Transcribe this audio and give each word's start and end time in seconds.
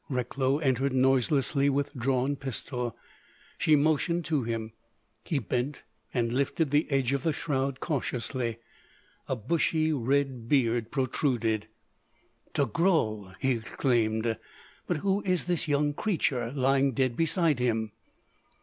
Recklow 0.09 0.57
entered 0.57 0.93
noiselessly 0.93 1.69
with 1.69 1.93
drawn 1.95 2.35
pistol. 2.35 2.97
She 3.59 3.75
motioned 3.75 4.25
to 4.25 4.41
him; 4.41 4.71
he 5.23 5.37
bent 5.37 5.83
and 6.11 6.33
lifted 6.33 6.71
the 6.71 6.89
edge 6.89 7.13
of 7.13 7.21
the 7.21 7.31
shroud, 7.31 7.79
cautiously. 7.79 8.57
A 9.27 9.35
bushy 9.35 9.93
red 9.93 10.49
beard 10.49 10.89
protruded. 10.89 11.67
"Togrul!" 12.55 13.35
he 13.39 13.51
exclaimed.... 13.51 14.39
"But 14.87 14.97
who 14.97 15.21
is 15.21 15.45
this 15.45 15.67
young 15.67 15.93
creature 15.93 16.51
lying 16.51 16.93
dead 16.93 17.15
beside 17.15 17.59
him?" 17.59 17.91